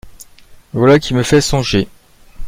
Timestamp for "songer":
1.41-1.87